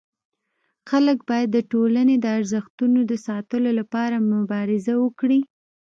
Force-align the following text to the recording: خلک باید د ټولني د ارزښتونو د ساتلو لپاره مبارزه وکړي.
خلک 0.89 1.17
باید 1.29 1.49
د 1.51 1.57
ټولني 1.71 2.15
د 2.19 2.25
ارزښتونو 2.37 2.99
د 3.11 3.13
ساتلو 3.27 3.69
لپاره 3.79 4.15
مبارزه 4.33 4.93
وکړي. 5.03 5.39